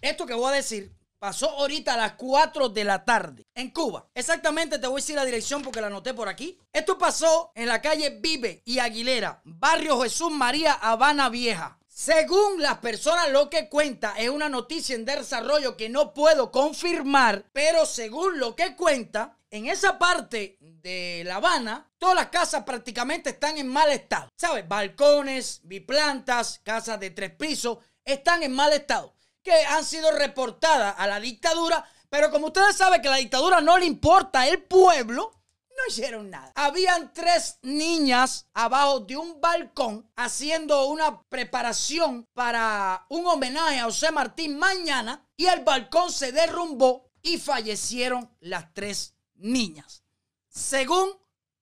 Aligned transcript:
Esto 0.00 0.26
que 0.26 0.34
voy 0.34 0.52
a 0.52 0.56
decir 0.56 0.92
pasó 1.18 1.50
ahorita 1.50 1.94
a 1.94 1.98
las 1.98 2.12
4 2.14 2.70
de 2.70 2.84
la 2.84 3.04
tarde 3.04 3.44
en 3.54 3.70
Cuba. 3.70 4.08
Exactamente 4.14 4.78
te 4.78 4.86
voy 4.86 5.00
a 5.00 5.02
decir 5.02 5.16
la 5.16 5.24
dirección 5.26 5.62
porque 5.62 5.80
la 5.80 5.88
anoté 5.88 6.14
por 6.14 6.28
aquí. 6.28 6.58
Esto 6.72 6.96
pasó 6.96 7.52
en 7.54 7.68
la 7.68 7.82
calle 7.82 8.18
Vive 8.20 8.62
y 8.64 8.78
Aguilera, 8.78 9.42
barrio 9.44 10.00
Jesús 10.00 10.30
María, 10.30 10.72
Habana 10.72 11.28
Vieja. 11.28 11.78
Según 11.86 12.62
las 12.62 12.78
personas 12.78 13.30
lo 13.30 13.50
que 13.50 13.68
cuenta 13.68 14.14
es 14.16 14.30
una 14.30 14.48
noticia 14.48 14.94
en 14.94 15.04
desarrollo 15.04 15.76
que 15.76 15.90
no 15.90 16.14
puedo 16.14 16.50
confirmar, 16.50 17.44
pero 17.52 17.84
según 17.84 18.38
lo 18.38 18.56
que 18.56 18.74
cuenta, 18.74 19.36
en 19.50 19.66
esa 19.66 19.98
parte 19.98 20.56
de 20.60 21.22
La 21.26 21.36
Habana, 21.36 21.90
todas 21.98 22.14
las 22.14 22.28
casas 22.28 22.64
prácticamente 22.64 23.30
están 23.30 23.58
en 23.58 23.68
mal 23.68 23.90
estado. 23.90 24.30
¿Sabes? 24.36 24.66
Balcones, 24.66 25.60
biplantas, 25.64 26.60
casas 26.64 26.98
de 26.98 27.10
tres 27.10 27.32
pisos, 27.32 27.78
están 28.02 28.42
en 28.42 28.52
mal 28.52 28.72
estado. 28.72 29.12
Que 29.42 29.52
han 29.64 29.84
sido 29.84 30.10
reportadas 30.12 30.94
a 30.98 31.06
la 31.06 31.20
dictadura, 31.20 31.84
pero 32.08 32.30
como 32.30 32.46
ustedes 32.48 32.76
saben 32.76 33.00
que 33.00 33.08
a 33.08 33.12
la 33.12 33.16
dictadura 33.16 33.60
no 33.60 33.78
le 33.78 33.86
importa 33.86 34.46
el 34.46 34.62
pueblo, 34.62 35.40
no 35.80 35.82
hicieron 35.88 36.30
nada. 36.30 36.52
Habían 36.54 37.12
tres 37.14 37.58
niñas 37.62 38.46
abajo 38.52 39.00
de 39.00 39.16
un 39.16 39.40
balcón 39.40 40.10
haciendo 40.16 40.86
una 40.86 41.22
preparación 41.22 42.26
para 42.34 43.06
un 43.08 43.26
homenaje 43.26 43.78
a 43.78 43.84
José 43.84 44.12
Martín 44.12 44.58
mañana 44.58 45.26
y 45.36 45.46
el 45.46 45.64
balcón 45.64 46.12
se 46.12 46.32
derrumbó 46.32 47.10
y 47.22 47.38
fallecieron 47.38 48.30
las 48.40 48.74
tres 48.74 49.14
niñas. 49.34 50.04
Según 50.48 51.10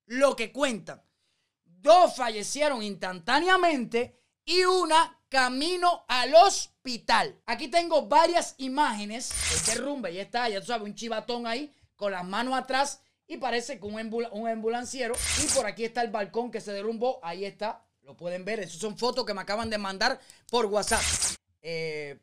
lo 0.06 0.34
que 0.34 0.52
cuentan, 0.52 1.02
dos 1.64 2.16
fallecieron 2.16 2.82
instantáneamente 2.82 4.18
y 4.44 4.64
una 4.64 5.17
camino 5.28 6.04
al 6.08 6.34
hospital. 6.34 7.40
Aquí 7.46 7.68
tengo 7.68 8.06
varias 8.06 8.54
imágenes. 8.58 9.30
El 9.52 9.74
derrumbe, 9.74 10.12
ya 10.12 10.22
está, 10.22 10.48
ya 10.48 10.60
tú 10.60 10.66
sabes, 10.66 10.86
un 10.86 10.94
chivatón 10.94 11.46
ahí 11.46 11.72
con 11.96 12.12
las 12.12 12.24
manos 12.24 12.54
atrás 12.54 13.00
y 13.26 13.36
parece 13.36 13.78
que 13.78 13.86
un, 13.86 13.94
un 14.32 14.48
ambulanciero. 14.48 15.14
Y 15.42 15.46
por 15.54 15.66
aquí 15.66 15.84
está 15.84 16.02
el 16.02 16.10
balcón 16.10 16.50
que 16.50 16.60
se 16.60 16.72
derrumbó. 16.72 17.20
Ahí 17.22 17.44
está, 17.44 17.84
lo 18.02 18.16
pueden 18.16 18.44
ver. 18.44 18.60
Esas 18.60 18.80
son 18.80 18.96
fotos 18.96 19.26
que 19.26 19.34
me 19.34 19.42
acaban 19.42 19.68
de 19.70 19.78
mandar 19.78 20.18
por 20.50 20.66
WhatsApp. 20.66 21.02
Eh, 21.60 22.18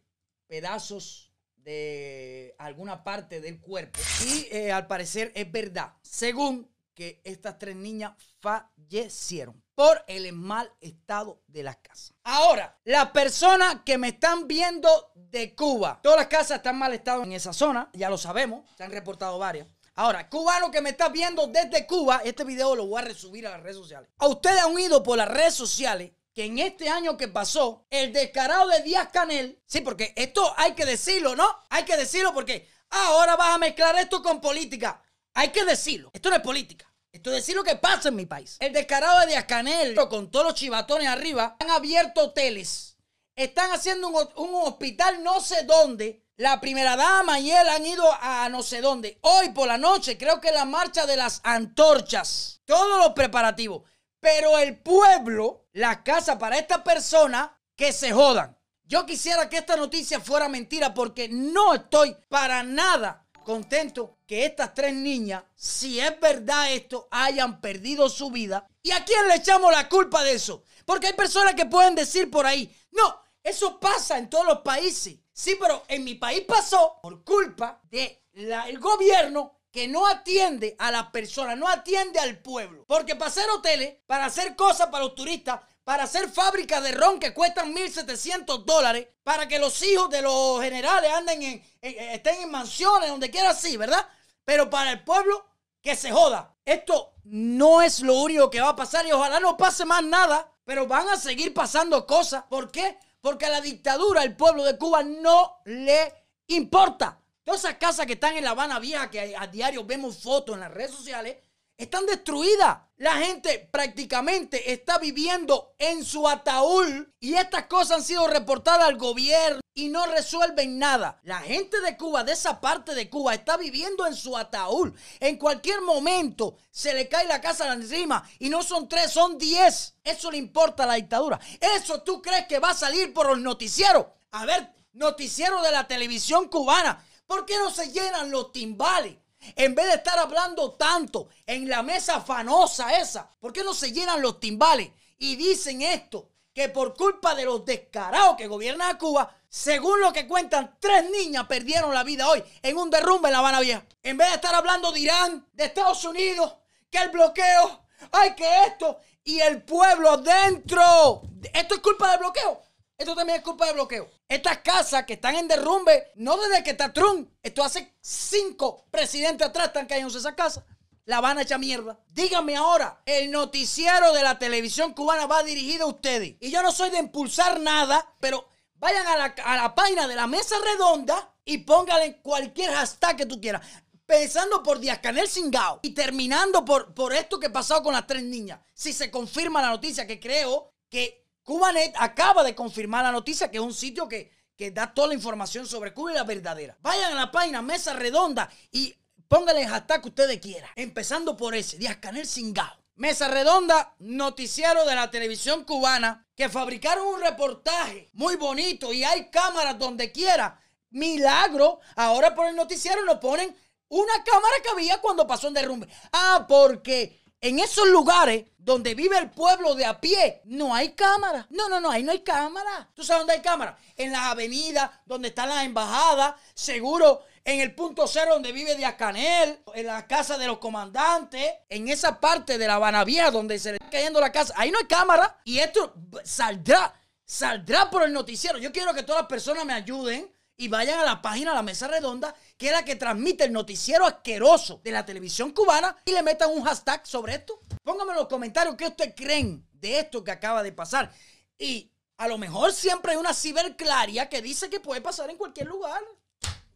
pedazos 0.48 1.32
de 1.58 2.56
alguna 2.58 3.04
parte 3.04 3.42
del 3.42 3.60
cuerpo. 3.60 4.00
Y 4.26 4.48
eh, 4.52 4.72
al 4.72 4.88
parecer 4.88 5.32
es 5.36 5.52
verdad. 5.52 5.94
Según 6.02 6.75
que 6.96 7.22
estas 7.24 7.60
tres 7.60 7.76
niñas 7.76 8.14
fallecieron 8.40 9.62
por 9.76 10.04
el 10.08 10.32
mal 10.34 10.72
estado 10.80 11.44
de 11.48 11.64
las 11.64 11.76
casas. 11.78 12.14
Ahora, 12.24 12.80
las 12.86 13.12
personas 13.12 13.82
que 13.86 13.98
me 13.98 14.08
están 14.08 14.48
viendo 14.48 15.12
de 15.14 15.54
Cuba, 15.54 16.00
todas 16.02 16.18
las 16.18 16.28
casas 16.28 16.58
están 16.58 16.80
mal 16.80 16.94
estado 16.94 17.24
en 17.24 17.34
esa 17.34 17.54
zona, 17.54 17.90
ya 17.94 18.10
lo 18.10 18.18
sabemos, 18.18 18.68
se 18.78 18.84
han 18.84 18.92
reportado 18.92 19.38
varias. 19.38 19.68
Ahora, 19.98 20.30
cubano 20.30 20.72
que 20.72 20.82
me 20.82 20.90
está 20.90 21.10
viendo 21.10 21.48
desde 21.48 21.86
Cuba, 21.86 22.22
este 22.24 22.44
video 22.44 22.76
lo 22.76 22.88
voy 22.88 23.02
a 23.02 23.06
resubir 23.06 23.46
a 23.48 23.52
las 23.52 23.62
redes 23.62 23.78
sociales. 23.78 24.10
A 24.18 24.28
ustedes 24.28 24.62
han 24.62 24.74
oído 24.74 25.04
por 25.04 25.18
las 25.18 25.28
redes 25.28 25.54
sociales 25.54 26.12
que 26.34 26.44
en 26.44 26.60
este 26.60 26.90
año 26.90 27.16
que 27.16 27.30
pasó, 27.30 27.86
el 27.90 28.12
descarado 28.12 28.68
de 28.68 28.84
Díaz 28.84 29.08
Canel, 29.12 29.62
sí, 29.66 29.80
porque 29.80 30.14
esto 30.18 30.54
hay 30.58 30.74
que 30.74 30.86
decirlo, 30.86 31.34
¿no? 31.34 31.48
Hay 31.70 31.86
que 31.86 31.96
decirlo 31.96 32.34
porque 32.34 32.68
ahora 32.90 33.38
vas 33.38 33.56
a 33.56 33.58
mezclar 33.58 33.96
esto 33.96 34.22
con 34.22 34.42
política. 34.42 35.02
Hay 35.36 35.50
que 35.50 35.66
decirlo. 35.66 36.10
Esto 36.14 36.30
no 36.30 36.38
es 36.38 36.42
política. 36.42 36.92
Esto 37.12 37.30
es 37.30 37.38
decir 37.38 37.56
lo 37.56 37.64
que 37.64 37.76
pasa 37.76 38.10
en 38.10 38.16
mi 38.16 38.26
país. 38.26 38.58
El 38.60 38.74
descarado 38.74 39.20
de 39.20 39.28
Díaz 39.28 39.46
Canel, 39.46 39.96
con 40.10 40.32
todos 40.32 40.46
los 40.46 40.56
chivatones 40.56 41.08
arriba, 41.08 41.56
han 41.60 41.70
abierto 41.70 42.24
hoteles. 42.24 42.98
Están 43.36 43.72
haciendo 43.72 44.08
un, 44.08 44.56
hospital 44.56 45.22
no 45.24 45.42
sé 45.42 45.64
dónde 45.64 46.24
la 46.38 46.60
primera 46.62 46.96
dama 46.96 47.40
y 47.40 47.52
él 47.52 47.68
han 47.68 47.86
ido 47.86 48.06
a 48.22 48.48
no 48.50 48.64
sé 48.64 48.80
dónde. 48.80 49.18
Hoy 49.22 49.50
por 49.50 49.68
la 49.68 49.78
noche 49.78 50.18
creo 50.18 50.40
que 50.40 50.52
la 50.52 50.66
marcha 50.66 51.06
de 51.06 51.18
las 51.18 51.42
antorchas. 51.44 52.62
Todos 52.66 52.98
los 52.98 53.14
preparativos. 53.14 53.84
Pero 54.22 54.58
el 54.58 54.78
pueblo, 54.78 55.68
la 55.74 56.04
casa 56.04 56.40
para 56.40 56.58
esta 56.58 56.84
persona, 56.84 57.62
que 57.76 57.92
se 57.92 58.14
jodan. 58.14 58.58
Yo 58.84 59.06
quisiera 59.06 59.50
que 59.50 59.58
esta 59.58 59.76
noticia 59.76 60.22
fuera 60.22 60.48
mentira 60.48 60.94
porque 60.94 61.28
no 61.28 61.74
estoy 61.74 62.16
para 62.30 62.64
nada 62.64 63.25
contento 63.46 64.18
que 64.28 64.46
estas 64.46 64.74
tres 64.74 64.94
niñas, 64.94 65.44
si 65.56 66.02
es 66.02 66.20
verdad 66.20 66.74
esto, 66.74 67.08
hayan 67.12 67.62
perdido 67.62 68.10
su 68.10 68.30
vida. 68.30 68.68
¿Y 68.84 68.92
a 68.92 69.06
quién 69.06 69.28
le 69.30 69.36
echamos 69.36 69.72
la 69.72 69.88
culpa 69.88 70.24
de 70.24 70.34
eso? 70.34 70.64
Porque 70.86 71.08
hay 71.08 71.14
personas 71.14 71.56
que 71.56 71.66
pueden 71.66 71.96
decir 71.96 72.30
por 72.30 72.46
ahí, 72.46 72.76
no, 72.92 73.22
eso 73.42 73.80
pasa 73.80 74.18
en 74.18 74.30
todos 74.30 74.46
los 74.46 74.60
países. 74.60 75.18
Sí, 75.32 75.56
pero 75.60 75.84
en 75.88 76.04
mi 76.04 76.16
país 76.16 76.42
pasó 76.48 77.00
por 77.02 77.24
culpa 77.24 77.80
del 77.84 78.20
el 78.34 78.80
gobierno 78.80 79.60
que 79.72 79.88
no 79.88 80.08
atiende 80.08 80.76
a 80.80 80.90
las 80.90 81.08
personas, 81.08 81.58
no 81.58 81.68
atiende 81.68 82.20
al 82.20 82.40
pueblo. 82.40 82.86
Porque 82.88 83.16
para 83.16 83.30
hacer 83.30 83.50
hoteles, 83.50 83.98
para 84.06 84.26
hacer 84.26 84.56
cosas 84.56 84.88
para 84.88 85.04
los 85.04 85.16
turistas, 85.16 85.60
para 85.86 86.04
hacer 86.04 86.30
fábricas 86.30 86.84
de 86.84 86.92
ron 86.92 87.20
que 87.20 87.34
cuestan 87.34 87.74
1.700 87.74 88.66
dólares, 88.66 89.08
para 89.24 89.48
que 89.48 89.60
los 89.60 89.82
hijos 89.84 90.10
de 90.10 90.24
los 90.24 90.60
generales 90.62 91.12
anden 91.14 91.44
en, 91.44 91.64
estén 91.80 92.42
en 92.42 92.52
mansiones, 92.52 93.10
donde 93.10 93.30
quiera 93.30 93.52
así, 93.52 93.78
¿verdad? 93.78 94.06
Pero 94.44 94.68
para 94.70 94.92
el 94.92 95.04
pueblo, 95.04 95.46
que 95.82 95.96
se 95.96 96.12
joda. 96.12 96.56
Esto 96.66 97.14
no 97.26 97.84
es 97.84 98.00
lo 98.00 98.16
único 98.16 98.50
que 98.50 98.62
va 98.62 98.70
a 98.70 98.76
pasar 98.76 99.06
y 99.06 99.12
ojalá 99.12 99.40
no 99.40 99.56
pase 99.56 99.86
más 99.86 100.04
nada, 100.04 100.52
pero 100.64 100.88
van 100.88 101.08
a 101.08 101.18
seguir 101.18 101.54
pasando 101.54 102.08
cosas. 102.08 102.44
¿Por 102.50 102.72
qué? 102.72 102.98
Porque 103.22 103.46
a 103.46 103.50
la 103.50 103.62
dictadura, 103.62 104.24
el 104.24 104.36
pueblo 104.36 104.64
de 104.64 104.80
Cuba 104.80 105.04
no 105.04 105.60
le 105.66 106.12
importa. 106.48 107.20
Todas 107.44 107.64
esas 107.64 107.78
casas 107.78 108.08
que 108.08 108.14
están 108.14 108.36
en 108.36 108.44
La 108.44 108.52
Habana 108.52 108.80
Vieja, 108.80 109.12
que 109.12 109.36
a 109.38 109.46
diario 109.46 109.86
vemos 109.86 110.18
fotos 110.18 110.56
en 110.56 110.62
las 110.62 110.72
redes 110.72 110.92
sociales, 110.92 111.38
están 111.78 112.06
destruidas. 112.06 112.80
La 112.98 113.18
gente 113.18 113.70
prácticamente 113.72 114.72
está 114.72 114.98
viviendo 114.98 115.76
en 115.78 116.06
su 116.06 116.28
ataúd 116.30 117.08
y 117.20 117.34
estas 117.34 117.66
cosas 117.66 117.98
han 117.98 118.04
sido 118.04 118.26
reportadas 118.28 118.88
al 118.88 118.98
gobierno 118.98 119.60
y 119.74 119.90
no 119.90 120.06
resuelven 120.06 120.80
nada. 120.80 121.20
La 121.24 121.40
gente 121.40 121.82
de 121.82 121.98
Cuba, 121.98 122.24
de 122.24 122.32
esa 122.32 122.62
parte 122.62 122.96
de 122.96 123.10
Cuba, 123.10 123.34
está 123.34 123.58
viviendo 123.58 124.08
en 124.08 124.16
su 124.16 124.38
ataúd. 124.38 124.94
En 125.20 125.38
cualquier 125.38 125.82
momento 125.82 126.56
se 126.72 126.94
le 126.94 127.10
cae 127.10 127.28
la 127.28 127.42
casa 127.42 127.74
encima 127.74 128.24
y 128.40 128.50
no 128.50 128.64
son 128.64 128.88
tres, 128.88 129.12
son 129.12 129.38
diez. 129.38 129.96
Eso 130.02 130.32
le 130.32 130.38
importa 130.38 130.84
a 130.84 130.88
la 130.88 130.94
dictadura. 130.94 131.38
Eso 131.60 132.02
tú 132.02 132.22
crees 132.22 132.48
que 132.48 132.60
va 132.60 132.70
a 132.70 132.76
salir 132.76 133.14
por 133.14 133.28
los 133.28 133.40
noticieros. 133.40 134.06
A 134.32 134.46
ver, 134.46 134.72
noticiero 134.94 135.62
de 135.62 135.72
la 135.72 135.86
televisión 135.86 136.48
cubana. 136.48 137.06
¿Por 137.28 137.46
qué 137.46 137.58
no 137.58 137.72
se 137.72 137.92
llenan 137.92 138.32
los 138.32 138.54
timbales? 138.54 139.18
En 139.56 139.76
vez 139.76 139.88
de 139.88 139.96
estar 139.96 140.18
hablando 140.18 140.74
tanto 140.74 141.30
en 141.46 141.70
la 141.70 141.84
mesa 141.84 142.22
fanosa 142.22 142.98
esa, 142.98 143.30
¿por 143.40 143.54
qué 143.54 143.64
no 143.64 143.74
se 143.74 143.92
llenan 143.92 144.22
los 144.22 144.40
timbales 144.40 144.90
y 145.18 145.36
dicen 145.36 145.82
esto? 145.82 146.30
Que 146.54 146.70
por 146.70 146.96
culpa 146.96 147.36
de 147.36 147.46
los 147.46 147.66
descarados 147.66 148.38
que 148.38 148.48
gobiernan 148.48 148.96
a 148.96 148.98
Cuba, 148.98 149.36
según 149.50 150.00
lo 150.02 150.12
que 150.12 150.28
cuentan, 150.28 150.78
tres 150.80 151.10
niñas 151.10 151.48
perdieron 151.48 151.94
la 151.94 152.04
vida 152.04 152.30
hoy 152.30 152.44
en 152.62 152.78
un 152.78 152.90
derrumbe 152.90 153.28
en 153.28 153.34
La 153.34 153.40
Habana 153.40 153.60
Vieja. 153.60 153.86
En 154.04 154.18
vez 154.18 154.30
de 154.30 154.36
estar 154.36 154.56
hablando 154.56 154.92
de 154.92 155.00
Irán, 155.00 155.48
de 155.54 155.66
Estados 155.66 156.04
Unidos, 156.06 156.56
que 156.90 156.98
el 156.98 157.10
bloqueo, 157.10 157.86
ay, 158.12 158.36
que 158.36 158.64
esto, 158.66 159.00
y 159.24 159.40
el 159.40 159.64
pueblo 159.64 160.18
dentro. 160.18 161.24
¿Esto 161.54 161.76
es 161.76 161.82
culpa 161.82 162.12
del 162.12 162.20
bloqueo? 162.20 162.62
Esto 162.98 163.14
también 163.14 163.40
es 163.40 163.44
culpa 163.44 163.66
del 163.66 163.76
bloqueo. 163.76 164.10
Estas 164.28 164.60
casas 164.60 165.06
que 165.06 165.14
están 165.14 165.36
en 165.36 165.48
derrumbe, 165.48 166.12
no 166.16 166.38
desde 166.38 166.64
que 166.64 166.72
está 166.72 166.94
Trump, 166.94 167.30
esto 167.44 167.64
hace 167.64 167.94
cinco 168.00 168.86
presidentes 168.90 169.48
atrás 169.48 169.68
están 169.68 169.86
cayendo 169.86 170.18
esas 170.18 170.34
casas. 170.34 170.64
La 171.04 171.20
van 171.20 171.38
a 171.38 171.42
echar 171.42 171.60
mierda. 171.60 172.00
Díganme 172.08 172.56
ahora, 172.56 173.02
el 173.06 173.30
noticiero 173.30 174.14
de 174.14 174.24
la 174.24 174.40
televisión 174.40 174.94
cubana 174.94 175.28
va 175.28 175.44
dirigido 175.44 175.86
a 175.86 175.90
ustedes. 175.90 176.36
Y 176.40 176.50
yo 176.50 176.64
no 176.64 176.72
soy 176.72 176.90
de 176.90 176.98
impulsar 176.98 177.60
nada, 177.60 178.14
pero 178.20 178.48
vayan 178.76 179.06
a 179.08 179.18
la, 179.58 179.76
página 179.76 180.08
de 180.08 180.16
la 180.16 180.26
mesa 180.26 180.56
redonda 180.64 181.36
y 181.44 181.60
pónganle 181.60 182.22
cualquier 182.22 182.74
hashtag 182.74 183.18
que 183.18 183.26
tú 183.26 183.42
quieras. 183.42 183.62
Pensando 184.06 184.64
por 184.64 184.80
Díaz 184.80 185.00
Canel 185.00 185.28
Singao 185.28 185.80
y 185.84 185.94
terminando 185.94 186.64
por, 186.64 186.94
por 186.94 187.14
esto 187.14 187.40
que 187.40 187.50
pasó 187.50 187.84
con 187.84 187.94
las 187.94 188.08
tres 188.08 188.24
niñas. 188.24 188.62
Si 188.74 188.94
se 188.94 189.12
confirma 189.12 189.62
la 189.62 189.70
noticia, 189.70 190.08
que 190.08 190.20
creo 190.20 190.74
que 190.90 191.25
Cubanet 191.46 191.94
acaba 192.00 192.44
de 192.44 192.56
confirmar 192.56 193.04
la 193.04 193.12
noticia 193.12 193.52
que 193.52 193.58
es 193.58 193.64
un 193.64 193.74
sitio 193.74 194.10
que, 194.10 194.32
da 194.74 194.94
toda 194.94 195.10
la 195.10 195.14
información 195.14 195.68
sobre 195.68 195.94
Cuba 195.94 196.12
y 196.12 196.16
la 196.16 196.24
verdadera. 196.24 196.76
Vayan 196.82 197.14
a 197.14 197.16
la 197.16 197.32
página 197.32 197.62
Mesa 197.62 197.94
Redonda 197.94 198.50
y 198.72 198.96
pónganle 199.28 199.62
el 199.62 199.70
hashtag 199.70 200.02
que 200.02 200.10
ustedes 200.10 200.40
quieran. 200.40 200.72
Empezando 200.76 201.38
por 201.38 201.54
ese, 201.54 201.78
Díaz 201.78 201.98
Canel 201.98 202.26
Singao. 202.26 202.76
Mesa 202.96 203.28
Redonda, 203.28 203.94
noticiero 204.00 204.86
de 204.86 204.96
la 204.96 205.12
televisión 205.12 205.66
cubana, 205.66 206.26
que 206.36 206.50
fabricaron 206.50 207.06
un 207.06 207.22
reportaje 207.22 208.10
muy 208.14 208.38
bonito 208.38 208.92
y 208.92 209.04
hay 209.04 209.30
cámaras 209.30 209.78
donde 209.78 210.12
quiera. 210.12 210.60
Milagro, 210.90 211.80
ahora 211.96 212.34
por 212.34 212.48
el 212.48 212.56
noticiero 212.56 213.04
nos 213.06 213.20
ponen 213.20 213.56
una 213.90 214.24
cámara 214.24 214.56
que 214.64 214.70
había 214.70 215.00
cuando 215.00 215.28
pasó 215.28 215.50
el 215.50 215.54
derrumbe. 215.54 215.88
Ah, 216.12 216.46
porque 216.48 217.22
En 217.46 217.60
esos 217.60 217.88
lugares 217.90 218.46
donde 218.58 218.96
vive 218.96 219.20
el 219.20 219.30
pueblo 219.30 219.76
de 219.76 219.86
a 219.86 220.02
pie, 220.02 220.42
no 220.46 220.74
hay 220.74 220.94
cámara. 220.94 221.46
No, 221.52 221.70
no, 221.70 221.80
no, 221.80 221.92
ahí 221.92 222.02
no 222.02 222.12
hay 222.12 222.22
cámara. 222.22 222.90
¿Tú 222.96 223.04
sabes 223.04 223.20
dónde 223.20 223.34
hay 223.34 223.42
cámara? 223.44 223.78
En 223.96 224.12
las 224.12 224.22
avenidas, 224.22 224.90
donde 225.06 225.28
están 225.28 225.50
las 225.50 225.64
embajadas, 225.64 226.34
seguro 226.56 227.22
en 227.44 227.60
el 227.60 227.76
punto 227.76 228.08
cero 228.08 228.32
donde 228.34 228.52
vive 228.52 228.74
Díaz 228.74 228.96
Canel, 228.96 229.60
en 229.76 229.86
la 229.86 230.08
casa 230.08 230.40
de 230.40 230.48
los 230.48 230.58
comandantes, 230.58 231.54
en 231.70 231.88
esa 231.88 232.20
parte 232.20 232.58
de 232.58 232.66
la 232.66 232.74
Habana 232.74 233.06
donde 233.30 233.60
se 233.60 233.74
le 233.74 233.76
está 233.76 233.92
cayendo 233.92 234.20
la 234.20 234.32
casa. 234.32 234.52
Ahí 234.58 234.72
no 234.72 234.80
hay 234.80 234.86
cámara 234.86 235.40
y 235.44 235.60
esto 235.60 235.94
saldrá, 236.24 237.00
saldrá 237.24 237.92
por 237.92 238.02
el 238.02 238.12
noticiero. 238.12 238.58
Yo 238.58 238.72
quiero 238.72 238.92
que 238.96 239.04
todas 239.04 239.22
las 239.22 239.30
personas 239.30 239.66
me 239.66 239.74
ayuden 239.74 240.35
y 240.58 240.68
vayan 240.68 241.00
a 241.00 241.04
la 241.04 241.22
página 241.22 241.54
La 241.54 241.62
Mesa 241.62 241.88
Redonda, 241.88 242.34
que 242.58 242.68
es 242.68 242.72
la 242.72 242.86
que 242.86 242.96
transmite 242.96 243.44
el 243.44 243.52
noticiero 243.52 244.06
asqueroso 244.06 244.80
de 244.84 244.92
la 244.92 245.06
televisión 245.06 245.52
cubana, 245.52 245.96
y 246.06 246.12
le 246.12 246.24
metan 246.24 246.52
un 246.52 246.64
hashtag 246.64 247.06
sobre 247.06 247.36
esto. 247.36 247.60
Pónganme 247.84 248.12
en 248.12 248.20
los 248.20 248.28
comentarios 248.28 248.76
qué 248.76 248.88
ustedes 248.88 249.14
creen 249.16 249.68
de 249.74 250.00
esto 250.00 250.24
que 250.24 250.32
acaba 250.32 250.64
de 250.64 250.72
pasar. 250.72 251.12
Y 251.58 251.92
a 252.18 252.28
lo 252.28 252.38
mejor 252.38 252.72
siempre 252.74 253.12
hay 253.12 253.18
una 253.18 253.34
ciberclaria 253.34 254.30
que 254.30 254.42
dice 254.42 254.70
que 254.70 254.80
puede 254.80 255.02
pasar 255.02 255.30
en 255.30 255.38
cualquier 255.38 255.68
lugar. 255.68 256.02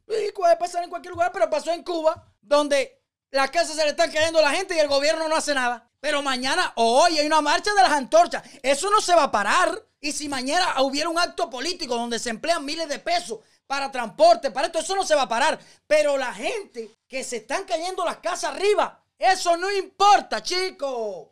Y 0.07 0.31
puede 0.31 0.57
pasar 0.57 0.83
en 0.83 0.89
cualquier 0.89 1.13
lugar, 1.13 1.31
pero 1.31 1.49
pasó 1.49 1.71
en 1.71 1.83
Cuba, 1.83 2.33
donde 2.41 2.99
las 3.31 3.51
casas 3.51 3.75
se 3.75 3.83
le 3.83 3.91
están 3.91 4.11
cayendo 4.11 4.39
a 4.39 4.41
la 4.41 4.51
gente 4.51 4.75
y 4.75 4.79
el 4.79 4.87
gobierno 4.87 5.29
no 5.29 5.35
hace 5.35 5.53
nada. 5.53 5.89
Pero 5.99 6.21
mañana 6.21 6.73
o 6.75 7.03
hoy 7.03 7.19
hay 7.19 7.27
una 7.27 7.41
marcha 7.41 7.73
de 7.73 7.81
las 7.81 7.91
antorchas. 7.91 8.43
Eso 8.63 8.89
no 8.89 9.01
se 9.01 9.13
va 9.15 9.23
a 9.23 9.31
parar. 9.31 9.85
Y 10.01 10.13
si 10.13 10.29
mañana 10.29 10.81
hubiera 10.81 11.09
un 11.09 11.19
acto 11.19 11.49
político 11.49 11.95
donde 11.95 12.19
se 12.19 12.29
emplean 12.29 12.65
miles 12.65 12.87
de 12.87 12.99
pesos 12.99 13.39
para 13.69 13.91
transporte, 13.91 14.49
para 14.49 14.65
esto, 14.65 14.79
eso 14.79 14.95
no 14.95 15.05
se 15.05 15.13
va 15.13 15.21
a 15.21 15.29
parar. 15.29 15.59
Pero 15.85 16.17
la 16.17 16.33
gente 16.33 16.89
que 17.07 17.23
se 17.23 17.37
están 17.37 17.65
cayendo 17.65 18.03
las 18.03 18.17
casas 18.17 18.55
arriba, 18.55 18.99
eso 19.15 19.55
no 19.57 19.71
importa, 19.71 20.41
chicos. 20.41 21.27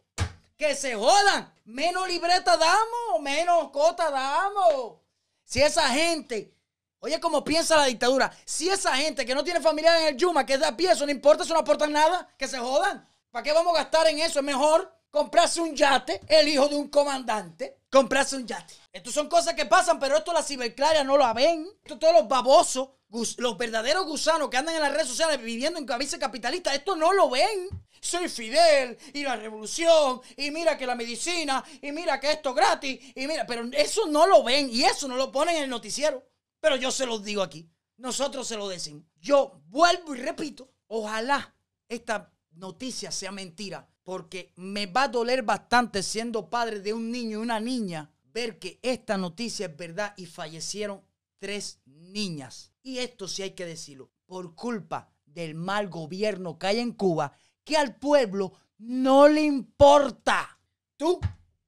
Que 0.55 0.75
se 0.75 0.93
jodan. 0.93 1.51
Menos 1.65 2.07
libreta 2.07 2.55
damos, 2.55 3.21
menos 3.21 3.71
cota 3.71 4.11
damos. 4.11 4.97
Si 5.43 5.63
esa 5.63 5.89
gente 5.89 6.53
Oye, 6.99 7.19
cómo 7.19 7.43
piensa 7.43 7.75
la 7.75 7.85
dictadura. 7.85 8.31
Si 8.45 8.69
esa 8.69 8.95
gente 8.95 9.25
que 9.25 9.35
no 9.35 9.43
tiene 9.43 9.61
familia 9.61 9.99
en 10.01 10.07
el 10.07 10.17
Yuma, 10.17 10.45
que 10.45 10.53
es 10.53 10.59
de 10.59 10.65
a 10.65 10.75
pie, 10.75 10.91
eso 10.91 11.05
no 11.05 11.11
importa, 11.11 11.43
eso 11.43 11.53
no 11.53 11.59
aporta 11.59 11.87
nada, 11.87 12.27
que 12.37 12.47
se 12.47 12.57
jodan. 12.57 13.07
¿Para 13.31 13.43
qué 13.43 13.51
vamos 13.51 13.73
a 13.75 13.79
gastar 13.79 14.07
en 14.07 14.19
eso? 14.19 14.39
Es 14.39 14.45
mejor 14.45 14.91
comprarse 15.09 15.61
un 15.61 15.75
yate, 15.75 16.21
el 16.27 16.47
hijo 16.47 16.67
de 16.67 16.75
un 16.75 16.89
comandante, 16.89 17.79
comprarse 17.89 18.35
un 18.35 18.47
yate. 18.47 18.73
Estas 18.91 19.13
son 19.13 19.29
cosas 19.29 19.53
que 19.53 19.65
pasan, 19.65 19.99
pero 19.99 20.17
esto 20.17 20.33
la 20.33 20.43
ciberclaria 20.43 21.03
no 21.03 21.17
lo 21.17 21.33
ven. 21.33 21.67
Esto 21.83 21.97
todos 21.97 22.13
los 22.13 22.27
babosos, 22.27 22.89
los 23.37 23.57
verdaderos 23.57 24.05
gusanos 24.05 24.49
que 24.49 24.57
andan 24.57 24.75
en 24.75 24.81
las 24.81 24.93
redes 24.93 25.07
sociales 25.07 25.41
viviendo 25.41 25.79
en 25.79 25.85
cabeza 25.85 26.19
capitalista, 26.19 26.73
esto 26.73 26.95
no 26.95 27.13
lo 27.13 27.29
ven. 27.29 27.69
Soy 27.99 28.29
Fidel 28.29 28.97
y 29.13 29.23
la 29.23 29.35
revolución 29.35 30.21
y 30.35 30.51
mira 30.51 30.77
que 30.77 30.85
la 30.85 30.95
medicina 30.95 31.63
y 31.81 31.91
mira 31.91 32.19
que 32.19 32.31
esto 32.31 32.53
gratis 32.53 32.99
y 33.15 33.27
mira, 33.27 33.45
pero 33.47 33.67
eso 33.73 34.05
no 34.07 34.27
lo 34.27 34.43
ven 34.43 34.69
y 34.71 34.83
eso 34.83 35.07
no 35.07 35.15
lo 35.15 35.31
ponen 35.31 35.57
en 35.57 35.63
el 35.63 35.69
noticiero. 35.69 36.23
Pero 36.59 36.75
yo 36.75 36.91
se 36.91 37.05
los 37.05 37.23
digo 37.23 37.41
aquí. 37.41 37.69
Nosotros 37.97 38.47
se 38.47 38.55
lo 38.55 38.67
decimos. 38.67 39.03
Yo 39.19 39.61
vuelvo 39.65 40.15
y 40.15 40.19
repito. 40.19 40.71
Ojalá 40.87 41.55
esta 41.89 42.31
noticia 42.57 43.11
sea 43.11 43.31
mentira. 43.31 43.87
Porque 44.03 44.53
me 44.55 44.85
va 44.85 45.03
a 45.03 45.07
doler 45.09 45.43
bastante 45.43 46.01
siendo 46.01 46.49
padre 46.49 46.79
de 46.79 46.93
un 46.93 47.11
niño 47.11 47.39
y 47.39 47.41
una 47.41 47.59
niña 47.59 48.09
ver 48.25 48.57
que 48.59 48.79
esta 48.81 49.17
noticia 49.17 49.65
es 49.65 49.75
verdad 49.75 50.13
y 50.15 50.25
fallecieron 50.25 51.01
tres 51.39 51.81
niñas. 51.85 52.71
Y 52.83 52.99
esto 52.99 53.27
sí 53.27 53.43
hay 53.43 53.51
que 53.51 53.65
decirlo. 53.65 54.11
Por 54.25 54.55
culpa 54.55 55.09
del 55.25 55.55
mal 55.55 55.89
gobierno 55.89 56.57
que 56.57 56.67
hay 56.67 56.79
en 56.79 56.93
Cuba, 56.93 57.33
que 57.63 57.77
al 57.77 57.95
pueblo 57.95 58.53
no 58.77 59.27
le 59.27 59.41
importa. 59.41 60.59
Tú, 60.95 61.19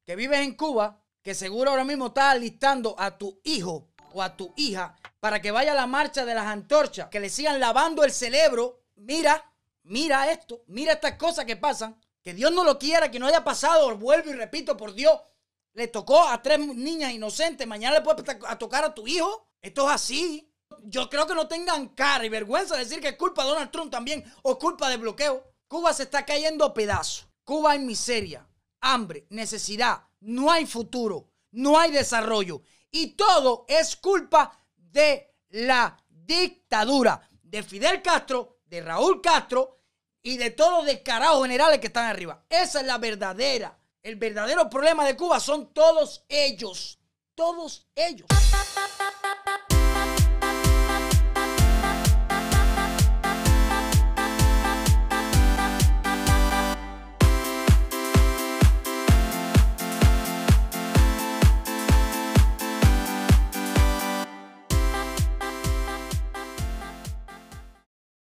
que 0.05 0.15
vives 0.15 0.39
en 0.39 0.55
Cuba, 0.55 1.03
que 1.21 1.35
seguro 1.35 1.71
ahora 1.71 1.83
mismo 1.83 2.07
estás 2.07 2.35
alistando 2.35 2.95
a 2.97 3.17
tu 3.17 3.39
hijo 3.43 3.89
o 4.13 4.23
a 4.23 4.35
tu 4.35 4.53
hija 4.55 4.95
para 5.19 5.41
que 5.41 5.51
vaya 5.51 5.73
a 5.73 5.75
la 5.75 5.87
marcha 5.87 6.25
de 6.25 6.33
las 6.33 6.47
antorchas, 6.47 7.09
que 7.09 7.19
le 7.19 7.29
sigan 7.29 7.59
lavando 7.59 8.03
el 8.03 8.11
cerebro, 8.11 8.83
mira, 8.95 9.48
mira 9.89 10.31
esto, 10.31 10.63
mira 10.67 10.93
estas 10.93 11.15
cosas 11.15 11.45
que 11.45 11.55
pasan, 11.55 11.99
que 12.21 12.33
Dios 12.33 12.51
no 12.51 12.63
lo 12.63 12.77
quiera, 12.77 13.09
que 13.09 13.19
no 13.19 13.25
haya 13.25 13.43
pasado, 13.43 13.97
vuelvo 13.97 14.29
y 14.29 14.33
repito, 14.33 14.77
por 14.77 14.93
Dios, 14.93 15.19
le 15.73 15.87
tocó 15.87 16.27
a 16.27 16.41
tres 16.41 16.59
niñas 16.59 17.11
inocentes, 17.11 17.67
mañana 17.67 17.97
le 17.97 18.03
puede 18.03 18.23
tocar 18.57 18.83
a 18.83 18.93
tu 18.93 19.07
hijo, 19.07 19.47
esto 19.61 19.87
es 19.87 19.95
así. 19.95 20.45
Yo 20.83 21.09
creo 21.09 21.25
que 21.25 21.33
no 21.33 21.47
tengan 21.47 21.89
cara 21.89 22.25
y 22.25 22.29
vergüenza 22.29 22.75
de 22.75 22.83
decir 22.83 23.01
que 23.01 23.09
es 23.09 23.17
culpa 23.17 23.43
de 23.43 23.49
Donald 23.49 23.71
Trump 23.71 23.91
también 23.91 24.23
o 24.43 24.59
culpa 24.59 24.89
de 24.89 24.97
bloqueo. 24.97 25.43
Cuba 25.67 25.93
se 25.93 26.03
está 26.03 26.25
cayendo 26.25 26.65
a 26.65 26.73
pedazos. 26.73 27.27
Cuba 27.43 27.71
hay 27.71 27.79
miseria, 27.79 28.47
hambre, 28.81 29.25
necesidad, 29.29 30.03
no 30.19 30.51
hay 30.51 30.67
futuro, 30.67 31.31
no 31.51 31.79
hay 31.79 31.91
desarrollo. 31.91 32.61
Y 32.91 33.15
todo 33.15 33.65
es 33.67 33.95
culpa 33.95 34.63
de 34.75 35.35
la 35.49 35.97
dictadura 36.07 37.27
de 37.41 37.63
Fidel 37.63 38.03
Castro, 38.03 38.59
de 38.65 38.81
Raúl 38.81 39.21
Castro 39.21 39.78
y 40.29 40.37
de 40.37 40.51
todos 40.51 40.71
los 40.71 40.85
descarados 40.85 41.41
generales 41.41 41.79
que 41.79 41.87
están 41.87 42.05
arriba. 42.05 42.43
Esa 42.49 42.81
es 42.81 42.85
la 42.85 42.99
verdadera. 42.99 43.75
El 44.03 44.15
verdadero 44.15 44.69
problema 44.69 45.03
de 45.03 45.17
Cuba 45.17 45.39
son 45.39 45.73
todos 45.73 46.23
ellos. 46.29 46.99
Todos 47.33 47.87
ellos. 47.95 48.27